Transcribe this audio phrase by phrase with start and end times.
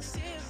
[0.00, 0.43] see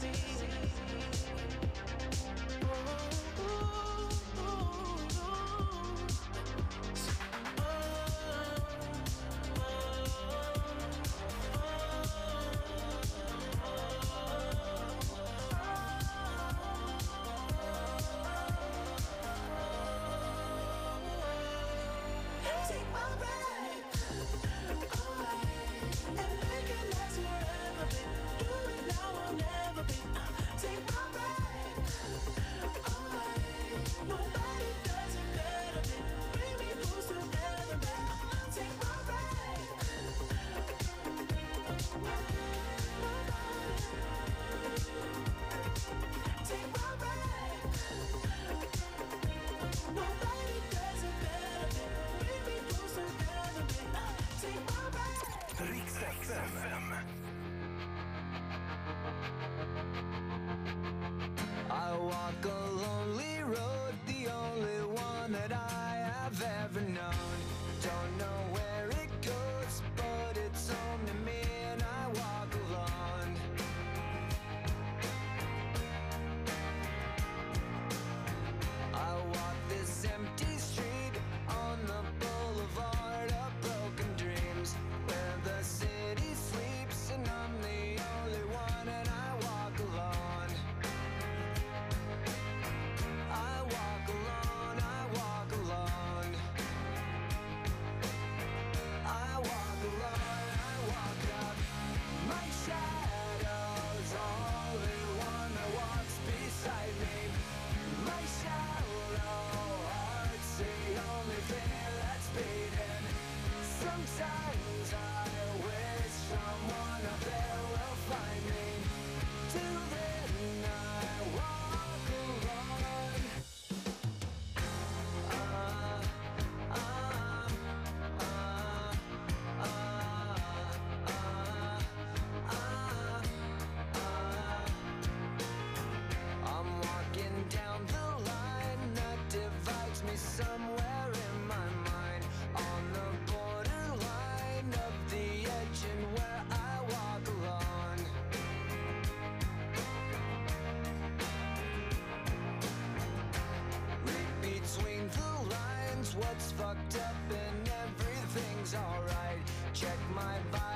[156.75, 159.39] fucked up and everything's alright.
[159.73, 160.74] Check my vital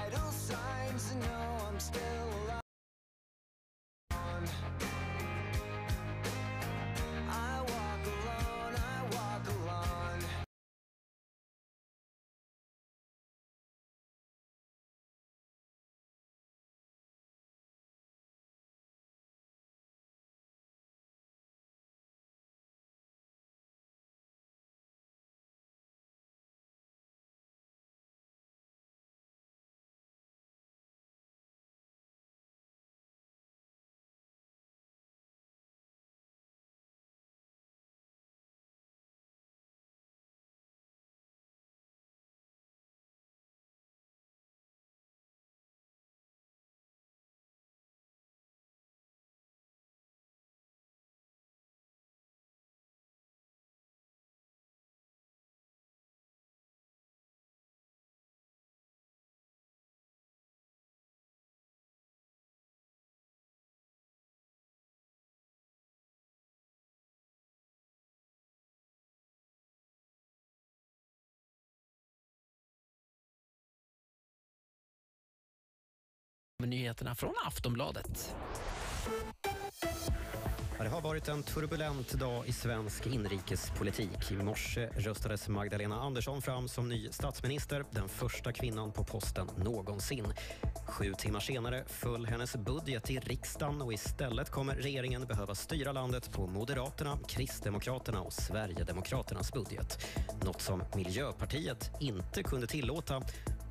[76.62, 78.34] med nyheterna från Aftonbladet.
[80.78, 84.30] Det har varit en turbulent dag i svensk inrikespolitik.
[84.30, 90.24] I morse röstades Magdalena Andersson fram som ny statsminister, den första kvinnan på posten någonsin.
[90.88, 96.32] Sju timmar senare föll hennes budget i riksdagen och istället kommer regeringen behöva styra landet
[96.32, 100.06] på Moderaterna, Kristdemokraterna och Sverigedemokraternas budget.
[100.44, 103.22] Något som Miljöpartiet inte kunde tillåta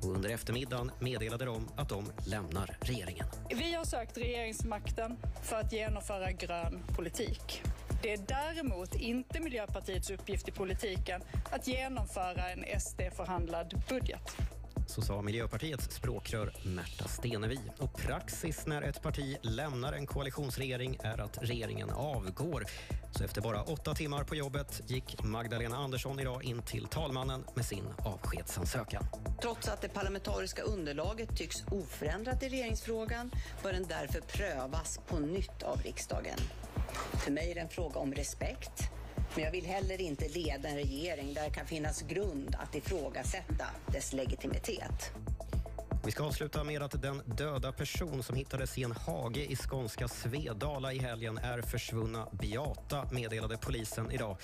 [0.02, 3.26] och under eftermiddagen meddelade de att de lämnar regeringen.
[3.48, 7.62] Vi har sökt regeringsmakten för att genomföra grön politik.
[8.02, 14.36] Det är däremot inte Miljöpartiets uppgift i politiken att genomföra en SD-förhandlad budget.
[14.88, 17.58] Så sa Miljöpartiets språkrör Märta Stenevi.
[17.78, 22.64] Och praxis när ett parti lämnar en koalitionsregering är att regeringen avgår.
[23.10, 27.64] Så efter bara åtta timmar på jobbet gick Magdalena Andersson idag in till talmannen med
[27.64, 29.04] sin avskedsansökan.
[29.42, 33.30] Trots att det parlamentariska underlaget tycks oförändrat i regeringsfrågan
[33.62, 36.38] bör den därför prövas på nytt av riksdagen.
[37.24, 38.82] För mig är det en fråga om respekt,
[39.34, 43.66] men jag vill heller inte leda en regering där det kan finnas grund att ifrågasätta
[43.92, 45.12] dess legitimitet.
[46.04, 50.08] Vi ska avsluta med att den döda person som hittades i en hage i skånska
[50.08, 54.36] Svedala i helgen är försvunna Beata, meddelade polisen idag.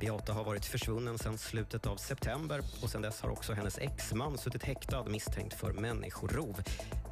[0.00, 4.38] Beata har varit försvunnen sedan slutet av september och sedan dess har också hennes exman
[4.38, 6.62] suttit häktad misstänkt för människorov.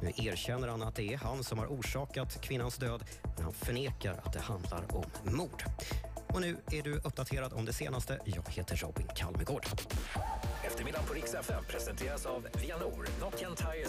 [0.01, 3.03] Nu erkänner han att det är han som har orsakat kvinnans död,
[3.35, 5.63] men han förnekar att det handlar om mord.
[6.33, 8.19] Och nu är du uppdaterad om det senaste.
[8.25, 9.65] Jag heter Robin Kalmegård.
[10.63, 13.87] Eftermiddagen på Rix FM presenteras av Vianor, Nokian Tires